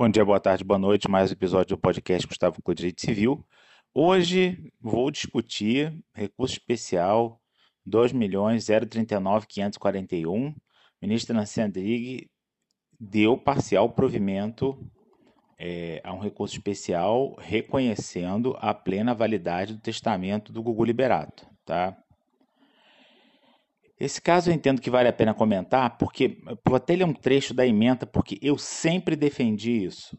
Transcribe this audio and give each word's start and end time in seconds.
Bom 0.00 0.08
dia, 0.08 0.24
boa 0.24 0.40
tarde, 0.40 0.64
boa 0.64 0.78
noite. 0.78 1.10
Mais 1.10 1.28
um 1.28 1.34
episódio 1.34 1.76
do 1.76 1.78
podcast 1.78 2.26
Gustavo 2.26 2.62
com 2.62 2.72
Direito 2.72 3.02
Civil. 3.02 3.44
Hoje 3.92 4.72
vou 4.80 5.10
discutir 5.10 5.94
recurso 6.14 6.54
especial 6.54 7.38
2.039.541. 7.86 10.54
Ministra 11.02 11.36
Nancy 11.36 11.60
Andrighi 11.60 12.30
deu 12.98 13.36
parcial 13.36 13.90
provimento 13.90 14.82
é, 15.58 16.00
a 16.02 16.14
um 16.14 16.18
recurso 16.18 16.54
especial 16.54 17.36
reconhecendo 17.38 18.56
a 18.58 18.72
plena 18.72 19.14
validade 19.14 19.74
do 19.74 19.82
testamento 19.82 20.50
do 20.50 20.62
Gugu 20.62 20.82
Liberato, 20.82 21.46
tá? 21.62 21.94
Esse 24.00 24.18
caso 24.18 24.48
eu 24.48 24.54
entendo 24.54 24.80
que 24.80 24.88
vale 24.88 25.08
a 25.08 25.12
pena 25.12 25.34
comentar, 25.34 25.98
porque 25.98 26.38
vou 26.64 26.74
até 26.74 26.96
ler 26.96 27.04
um 27.04 27.12
trecho 27.12 27.52
da 27.52 27.66
emenda, 27.66 28.06
porque 28.06 28.38
eu 28.40 28.56
sempre 28.56 29.14
defendi 29.14 29.84
isso. 29.84 30.18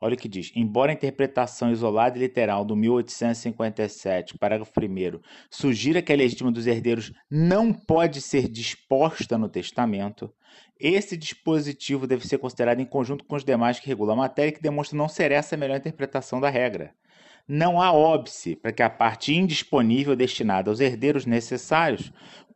Olha 0.00 0.14
o 0.14 0.16
que 0.16 0.28
diz: 0.28 0.52
embora 0.54 0.92
a 0.92 0.94
interpretação 0.94 1.72
isolada 1.72 2.16
e 2.16 2.20
literal 2.20 2.64
do 2.64 2.76
1857, 2.76 4.38
parágrafo 4.38 4.72
1, 4.80 5.20
sugira 5.50 6.00
que 6.00 6.12
a 6.12 6.16
legítima 6.16 6.52
dos 6.52 6.68
herdeiros 6.68 7.12
não 7.28 7.72
pode 7.72 8.20
ser 8.20 8.48
disposta 8.48 9.36
no 9.36 9.48
testamento, 9.48 10.32
esse 10.78 11.16
dispositivo 11.16 12.06
deve 12.06 12.26
ser 12.26 12.38
considerado 12.38 12.80
em 12.80 12.86
conjunto 12.86 13.24
com 13.24 13.34
os 13.34 13.44
demais 13.44 13.80
que 13.80 13.88
regulam 13.88 14.14
a 14.14 14.18
matéria, 14.18 14.52
que 14.52 14.62
demonstra 14.62 14.96
não 14.96 15.08
ser 15.08 15.32
essa 15.32 15.56
a 15.56 15.58
melhor 15.58 15.76
interpretação 15.76 16.40
da 16.40 16.48
regra. 16.48 16.94
Não 17.46 17.80
há 17.80 17.92
óbice 17.92 18.54
para 18.54 18.72
que 18.72 18.82
a 18.82 18.90
parte 18.90 19.34
indisponível 19.34 20.14
destinada 20.14 20.70
aos 20.70 20.78
herdeiros 20.78 21.26
necessários 21.26 22.12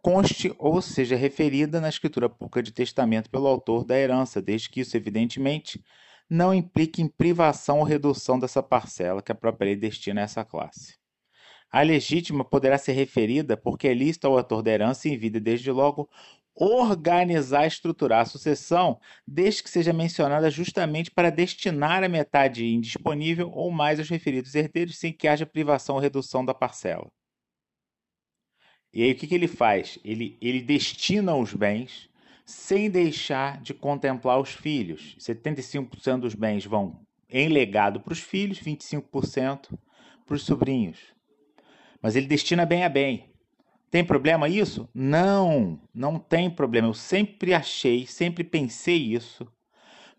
conste 0.07 0.55
ou 0.57 0.81
seja 0.81 1.17
referida 1.17 1.81
na 1.81 1.89
escritura 1.89 2.29
pública 2.29 2.63
de 2.63 2.71
testamento 2.71 3.29
pelo 3.29 3.49
autor 3.49 3.85
da 3.85 3.99
herança, 3.99 4.41
desde 4.41 4.71
que 4.71 4.79
isso, 4.79 4.97
evidentemente, 4.97 5.85
não 6.31 6.55
implique 6.55 7.03
em 7.03 7.09
privação 7.09 7.81
ou 7.81 7.85
redução 7.85 8.39
dessa 8.39 8.63
parcela 8.63 9.21
que 9.21 9.33
a 9.33 9.35
própria 9.35 9.67
lei 9.67 9.75
destina 9.75 10.21
a 10.21 10.23
essa 10.23 10.45
classe. 10.45 10.95
A 11.73 11.83
legítima 11.83 12.45
poderá 12.45 12.79
ser 12.79 12.93
referida 12.93 13.57
porque 13.57 13.89
é 13.89 13.95
lícito 13.95 14.29
ao 14.29 14.39
autor 14.39 14.63
da 14.63 14.71
herança 14.71 15.09
em 15.09 15.19
vida, 15.19 15.41
desde 15.41 15.73
logo, 15.73 16.09
organizar 16.55 17.65
e 17.65 17.67
estruturar 17.67 18.21
a 18.21 18.27
sucessão, 18.27 19.01
desde 19.27 19.65
que 19.65 19.71
seja 19.71 19.93
mencionada 19.93 20.49
justamente 20.53 21.11
para 21.11 21.31
destinar 21.31 22.05
a 22.05 22.09
metade 22.09 22.65
indisponível 22.65 23.51
ou 23.51 23.73
mais 23.73 23.99
aos 23.99 24.09
referidos 24.09 24.55
herdeiros, 24.55 24.99
sem 24.99 25.13
que 25.13 25.27
haja 25.27 25.45
privação 25.45 25.97
ou 25.97 26.01
redução 26.01 26.45
da 26.45 26.55
parcela. 26.55 27.11
E 28.93 29.03
aí 29.03 29.13
o 29.13 29.15
que, 29.15 29.27
que 29.27 29.35
ele 29.35 29.49
faz? 29.49 29.99
Ele, 30.05 30.37
ele 30.41 30.63
destina 30.63 31.35
os 31.35 31.53
bens 31.53 32.09
sem 32.45 32.89
deixar 32.89 33.61
de 33.61 33.75
contemplar 33.75 34.41
os 34.41 34.51
filhos. 34.51 35.17
75% 35.19 36.21
dos 36.21 36.35
bens 36.35 36.65
vão 36.65 37.01
em 37.29 37.49
legado 37.49 38.01
para 38.01 38.13
os 38.13 38.21
filhos, 38.21 38.61
25% 38.61 39.77
para 40.25 40.35
os 40.37 40.45
sobrinhos. 40.45 40.99
Mas 42.01 42.15
ele 42.15 42.27
destina 42.27 42.65
bem 42.65 42.85
a 42.85 42.89
bem. 42.89 43.31
Tem 43.91 44.05
problema 44.05 44.49
isso? 44.49 44.89
Não, 44.95 45.81
não 45.95 46.19
tem 46.19 46.51
problema. 46.51 46.89
Eu 46.89 46.95
sempre 46.95 47.55
achei, 47.55 48.07
sempre 48.07 48.45
pensei 48.45 48.97
isso, 48.97 49.47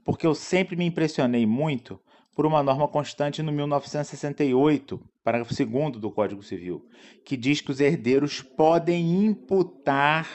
porque 0.03 0.25
eu 0.25 0.33
sempre 0.33 0.75
me 0.75 0.85
impressionei 0.85 1.45
muito 1.45 1.99
por 2.35 2.45
uma 2.45 2.63
norma 2.63 2.87
constante 2.87 3.41
no 3.41 3.51
1968, 3.51 5.01
parágrafo 5.27 5.53
2 5.53 5.97
do 5.99 6.09
Código 6.09 6.41
Civil, 6.41 6.87
que 7.25 7.35
diz 7.35 7.59
que 7.59 7.69
os 7.69 7.81
herdeiros 7.81 8.41
podem 8.41 9.25
imputar 9.25 10.25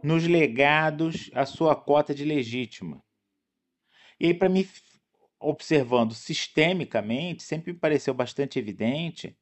nos 0.00 0.24
legados 0.24 1.28
a 1.34 1.44
sua 1.44 1.74
cota 1.74 2.14
de 2.14 2.24
legítima. 2.24 3.02
E 4.20 4.26
aí, 4.26 4.34
para 4.34 4.48
mim, 4.48 4.68
observando 5.40 6.14
sistemicamente, 6.14 7.42
sempre 7.42 7.72
me 7.72 7.78
pareceu 7.80 8.14
bastante 8.14 8.56
evidente 8.56 9.36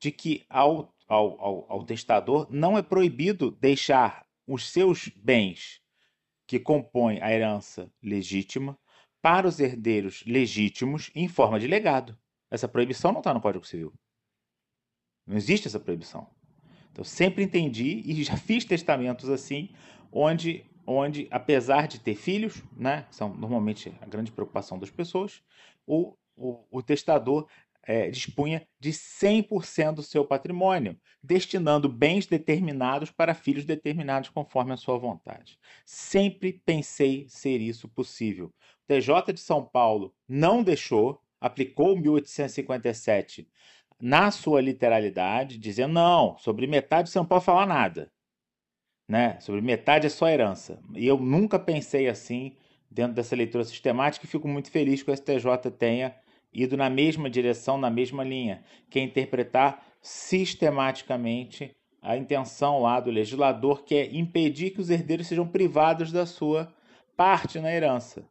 de 0.00 0.10
que 0.10 0.46
ao, 0.48 0.94
ao, 1.06 1.38
ao, 1.38 1.72
ao 1.72 1.84
testador 1.84 2.46
não 2.50 2.78
é 2.78 2.82
proibido 2.82 3.50
deixar 3.50 4.24
os 4.46 4.66
seus 4.66 5.08
bens 5.14 5.82
que 6.46 6.58
compõem 6.58 7.20
a 7.20 7.30
herança 7.30 7.92
legítima 8.02 8.78
para 9.20 9.46
os 9.46 9.60
herdeiros 9.60 10.24
legítimos 10.26 11.10
em 11.14 11.28
forma 11.28 11.60
de 11.60 11.66
legado. 11.66 12.18
Essa 12.50 12.68
proibição 12.68 13.12
não 13.12 13.20
está 13.20 13.32
no 13.32 13.40
Código 13.40 13.66
Civil. 13.66 13.92
Não 15.26 15.36
existe 15.36 15.66
essa 15.66 15.80
proibição. 15.80 16.28
Então, 16.92 17.04
sempre 17.04 17.42
entendi 17.42 18.02
e 18.04 18.22
já 18.24 18.36
fiz 18.36 18.64
testamentos 18.64 19.28
assim, 19.28 19.70
onde, 20.12 20.64
onde 20.86 21.26
apesar 21.30 21.88
de 21.88 21.98
ter 21.98 22.14
filhos, 22.14 22.62
né, 22.76 23.06
são 23.10 23.34
normalmente 23.34 23.92
a 24.00 24.06
grande 24.06 24.30
preocupação 24.30 24.78
das 24.78 24.90
pessoas, 24.90 25.42
o, 25.86 26.14
o, 26.36 26.64
o 26.70 26.82
testador 26.82 27.48
é, 27.86 28.10
dispunha 28.10 28.66
de 28.80 28.90
100% 28.90 29.96
do 29.96 30.02
seu 30.02 30.24
patrimônio, 30.24 30.98
destinando 31.22 31.88
bens 31.88 32.26
determinados 32.26 33.10
para 33.10 33.34
filhos 33.34 33.64
determinados 33.64 34.30
conforme 34.30 34.72
a 34.72 34.76
sua 34.76 34.98
vontade. 34.98 35.58
Sempre 35.84 36.62
pensei 36.64 37.26
ser 37.28 37.60
isso 37.60 37.88
possível. 37.88 38.46
O 38.46 38.86
TJ 38.86 39.32
de 39.32 39.40
São 39.40 39.64
Paulo 39.64 40.14
não 40.28 40.62
deixou, 40.62 41.20
aplicou 41.44 41.94
1857 41.94 43.46
na 44.00 44.30
sua 44.30 44.62
literalidade, 44.62 45.58
dizendo: 45.58 45.92
não, 45.92 46.38
sobre 46.38 46.66
metade 46.66 47.10
você 47.10 47.18
não 47.18 47.26
pode 47.26 47.44
falar 47.44 47.66
nada. 47.66 48.10
Né? 49.06 49.38
Sobre 49.40 49.60
metade 49.60 50.06
é 50.06 50.08
só 50.08 50.26
herança. 50.26 50.80
E 50.94 51.06
eu 51.06 51.18
nunca 51.18 51.58
pensei 51.58 52.08
assim 52.08 52.56
dentro 52.90 53.12
dessa 53.12 53.36
leitura 53.36 53.62
sistemática 53.62 54.24
e 54.24 54.28
fico 54.28 54.48
muito 54.48 54.70
feliz 54.70 55.02
que 55.02 55.10
o 55.10 55.16
STJ 55.16 55.70
tenha 55.78 56.16
ido 56.50 56.78
na 56.78 56.88
mesma 56.88 57.28
direção, 57.28 57.76
na 57.76 57.90
mesma 57.90 58.24
linha, 58.24 58.64
que 58.88 58.98
é 58.98 59.02
interpretar 59.02 59.84
sistematicamente 60.00 61.76
a 62.00 62.16
intenção 62.16 62.80
lá 62.80 63.00
do 63.00 63.10
legislador, 63.10 63.84
que 63.84 63.94
é 63.94 64.14
impedir 64.14 64.70
que 64.70 64.80
os 64.80 64.88
herdeiros 64.88 65.26
sejam 65.26 65.46
privados 65.46 66.10
da 66.10 66.24
sua 66.24 66.72
parte 67.16 67.58
na 67.58 67.70
herança, 67.70 68.24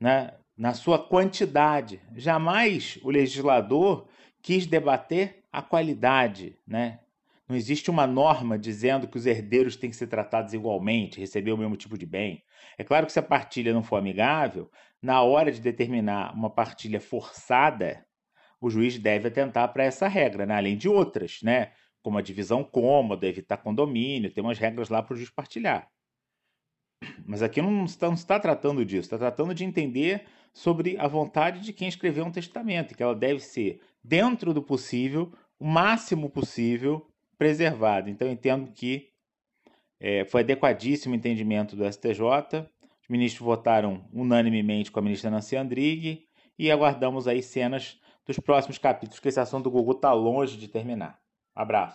né? 0.00 0.32
Na 0.56 0.72
sua 0.72 0.98
quantidade. 0.98 2.00
Jamais 2.14 2.98
o 3.02 3.10
legislador 3.10 4.08
quis 4.40 4.66
debater 4.66 5.44
a 5.52 5.60
qualidade, 5.60 6.58
né? 6.66 7.00
Não 7.48 7.54
existe 7.54 7.90
uma 7.90 8.06
norma 8.06 8.58
dizendo 8.58 9.06
que 9.06 9.16
os 9.16 9.26
herdeiros 9.26 9.76
têm 9.76 9.90
que 9.90 9.96
ser 9.96 10.08
tratados 10.08 10.52
igualmente, 10.52 11.20
receber 11.20 11.52
o 11.52 11.56
mesmo 11.56 11.76
tipo 11.76 11.96
de 11.96 12.04
bem. 12.04 12.42
É 12.76 12.82
claro 12.82 13.06
que 13.06 13.12
se 13.12 13.20
a 13.20 13.22
partilha 13.22 13.72
não 13.72 13.84
for 13.84 13.96
amigável, 13.96 14.68
na 15.00 15.22
hora 15.22 15.52
de 15.52 15.60
determinar 15.60 16.34
uma 16.34 16.50
partilha 16.50 17.00
forçada, 17.00 18.04
o 18.60 18.68
juiz 18.68 18.98
deve 18.98 19.28
atentar 19.28 19.72
para 19.72 19.84
essa 19.84 20.08
regra, 20.08 20.44
né? 20.44 20.56
além 20.56 20.76
de 20.76 20.88
outras, 20.88 21.38
né? 21.42 21.70
como 22.02 22.18
a 22.18 22.22
divisão 22.22 22.64
cômoda, 22.64 23.26
evitar 23.26 23.58
condomínio, 23.58 24.30
tem 24.30 24.42
umas 24.42 24.58
regras 24.58 24.88
lá 24.88 25.02
para 25.02 25.14
o 25.14 25.16
juiz 25.16 25.30
partilhar. 25.30 25.88
Mas 27.26 27.42
aqui 27.42 27.60
não 27.60 27.84
está, 27.84 28.06
não 28.06 28.14
está 28.14 28.38
tratando 28.40 28.84
disso, 28.84 29.02
está 29.02 29.18
tratando 29.18 29.54
de 29.54 29.64
entender 29.64 30.24
sobre 30.52 30.96
a 30.98 31.06
vontade 31.06 31.60
de 31.60 31.72
quem 31.72 31.88
escreveu 31.88 32.24
um 32.24 32.30
testamento, 32.30 32.94
que 32.94 33.02
ela 33.02 33.14
deve 33.14 33.40
ser, 33.40 33.80
dentro 34.02 34.54
do 34.54 34.62
possível, 34.62 35.32
o 35.58 35.66
máximo 35.66 36.30
possível, 36.30 37.06
preservada. 37.36 38.08
Então, 38.08 38.28
entendo 38.28 38.70
que 38.72 39.08
é, 40.00 40.24
foi 40.24 40.42
adequadíssimo 40.42 41.14
o 41.14 41.16
entendimento 41.16 41.76
do 41.76 41.84
STJ. 41.90 42.66
Os 43.02 43.08
ministros 43.08 43.44
votaram 43.44 44.08
unanimemente 44.12 44.90
com 44.90 44.98
a 44.98 45.02
ministra 45.02 45.30
Nancy 45.30 45.56
Andrighi 45.56 46.26
e 46.58 46.70
aguardamos 46.70 47.28
aí 47.28 47.42
cenas 47.42 48.00
dos 48.26 48.38
próximos 48.38 48.78
capítulos, 48.78 49.20
que 49.20 49.28
esse 49.28 49.38
assunto 49.38 49.64
do 49.64 49.70
Google 49.70 49.94
está 49.94 50.12
longe 50.12 50.56
de 50.56 50.68
terminar. 50.68 51.18
Abraço. 51.54 51.94